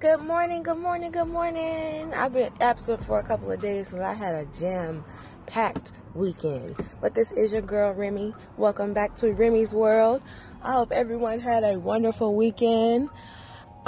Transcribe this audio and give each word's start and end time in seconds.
Good 0.00 0.20
morning, 0.20 0.62
good 0.62 0.78
morning, 0.78 1.10
good 1.10 1.26
morning. 1.26 2.14
I've 2.14 2.32
been 2.32 2.52
absent 2.60 3.04
for 3.04 3.18
a 3.18 3.24
couple 3.24 3.50
of 3.50 3.60
days 3.60 3.86
because 3.86 3.98
I 3.98 4.14
had 4.14 4.32
a 4.32 4.44
jam 4.56 5.04
packed 5.46 5.90
weekend. 6.14 6.76
But 7.00 7.16
this 7.16 7.32
is 7.32 7.50
your 7.50 7.62
girl 7.62 7.92
Remy. 7.92 8.32
Welcome 8.56 8.94
back 8.94 9.16
to 9.16 9.32
Remy's 9.32 9.74
World. 9.74 10.22
I 10.62 10.74
hope 10.74 10.92
everyone 10.92 11.40
had 11.40 11.64
a 11.64 11.80
wonderful 11.80 12.36
weekend. 12.36 13.08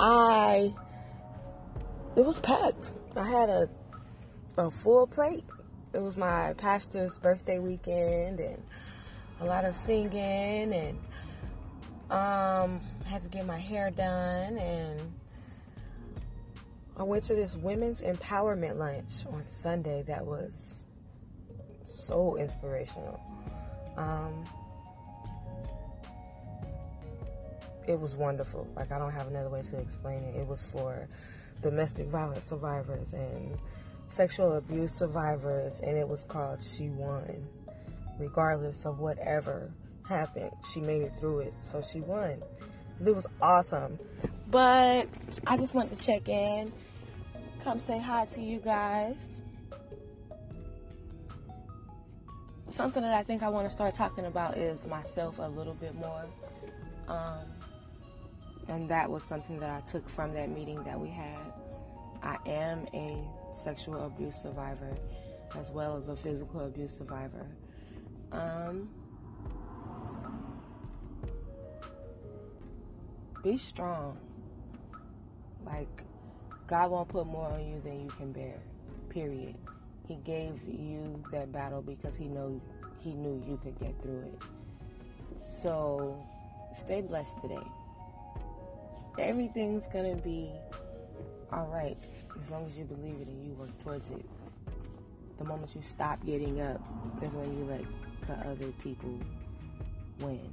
I 0.00 0.74
it 2.16 2.24
was 2.26 2.40
packed. 2.40 2.90
I 3.14 3.28
had 3.28 3.48
a 3.48 3.68
a 4.58 4.68
full 4.68 5.06
plate. 5.06 5.44
It 5.92 6.02
was 6.02 6.16
my 6.16 6.54
pastor's 6.54 7.18
birthday 7.18 7.60
weekend 7.60 8.40
and 8.40 8.60
a 9.38 9.44
lot 9.44 9.64
of 9.64 9.76
singing 9.76 10.74
and 10.74 10.98
um 12.10 12.80
had 13.06 13.22
to 13.22 13.28
get 13.28 13.46
my 13.46 13.60
hair 13.60 13.90
done 13.92 14.58
and 14.58 15.00
I 17.00 17.02
went 17.02 17.24
to 17.24 17.34
this 17.34 17.56
women's 17.56 18.02
empowerment 18.02 18.76
lunch 18.76 19.24
on 19.32 19.42
Sunday 19.48 20.02
that 20.02 20.26
was 20.26 20.82
so 21.86 22.36
inspirational. 22.36 23.18
Um, 23.96 24.44
it 27.88 27.98
was 27.98 28.14
wonderful. 28.14 28.68
Like 28.76 28.92
I 28.92 28.98
don't 28.98 29.12
have 29.12 29.28
another 29.28 29.48
way 29.48 29.62
to 29.62 29.78
explain 29.78 30.18
it. 30.18 30.36
It 30.40 30.46
was 30.46 30.62
for 30.62 31.08
domestic 31.62 32.06
violence 32.08 32.44
survivors 32.44 33.14
and 33.14 33.56
sexual 34.10 34.52
abuse 34.58 34.92
survivors, 34.92 35.80
and 35.80 35.96
it 35.96 36.06
was 36.06 36.24
called 36.24 36.62
She 36.62 36.90
Won. 36.90 37.48
Regardless 38.18 38.84
of 38.84 38.98
whatever 38.98 39.72
happened, 40.06 40.50
she 40.70 40.80
made 40.80 41.00
it 41.00 41.12
through 41.18 41.40
it, 41.40 41.54
so 41.62 41.80
she 41.80 42.00
won. 42.00 42.42
It 43.02 43.14
was 43.14 43.26
awesome. 43.40 43.98
But 44.50 45.08
I 45.46 45.56
just 45.56 45.72
wanted 45.72 45.98
to 45.98 46.04
check 46.04 46.28
in, 46.28 46.72
come 47.62 47.78
say 47.78 47.98
hi 47.98 48.24
to 48.26 48.40
you 48.40 48.58
guys. 48.58 49.42
Something 52.68 53.02
that 53.02 53.14
I 53.14 53.22
think 53.22 53.42
I 53.42 53.48
want 53.48 53.66
to 53.66 53.70
start 53.70 53.94
talking 53.94 54.26
about 54.26 54.56
is 54.56 54.86
myself 54.86 55.38
a 55.38 55.48
little 55.48 55.74
bit 55.74 55.94
more. 55.94 56.24
Um, 57.08 57.44
and 58.68 58.88
that 58.88 59.10
was 59.10 59.24
something 59.24 59.58
that 59.58 59.70
I 59.70 59.80
took 59.80 60.08
from 60.08 60.32
that 60.34 60.48
meeting 60.48 60.82
that 60.84 60.98
we 60.98 61.08
had. 61.08 61.52
I 62.22 62.38
am 62.46 62.86
a 62.94 63.22
sexual 63.54 64.06
abuse 64.06 64.36
survivor 64.36 64.96
as 65.58 65.70
well 65.70 65.96
as 65.96 66.08
a 66.08 66.16
physical 66.16 66.60
abuse 66.60 66.96
survivor. 66.96 67.46
Um, 68.30 68.88
be 73.42 73.58
strong. 73.58 74.16
Like, 75.66 76.04
God 76.70 76.92
won't 76.92 77.08
put 77.08 77.26
more 77.26 77.46
on 77.46 77.66
you 77.66 77.80
than 77.80 78.00
you 78.00 78.06
can 78.10 78.30
bear. 78.30 78.54
Period. 79.08 79.56
He 80.06 80.14
gave 80.24 80.62
you 80.68 81.20
that 81.32 81.50
battle 81.50 81.82
because 81.82 82.14
he 82.14 82.26
know 82.28 82.60
he 83.00 83.12
knew 83.12 83.42
you 83.44 83.58
could 83.60 83.76
get 83.80 84.00
through 84.00 84.20
it. 84.20 84.42
So, 85.44 86.24
stay 86.78 87.00
blessed 87.00 87.40
today. 87.40 87.66
Everything's 89.18 89.88
gonna 89.88 90.14
be 90.14 90.52
all 91.52 91.66
right 91.66 91.98
as 92.40 92.50
long 92.50 92.64
as 92.66 92.78
you 92.78 92.84
believe 92.84 93.20
it 93.20 93.26
and 93.26 93.44
you 93.44 93.52
work 93.54 93.76
towards 93.82 94.10
it. 94.10 94.24
The 95.38 95.44
moment 95.46 95.74
you 95.74 95.82
stop 95.82 96.24
getting 96.24 96.60
up, 96.60 96.80
that's 97.20 97.34
when 97.34 97.52
you 97.58 97.64
let 97.64 97.82
the 98.28 98.48
other 98.48 98.70
people 98.84 99.18
win. 100.20 100.48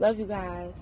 Love 0.00 0.18
you 0.18 0.26
guys. 0.26 0.74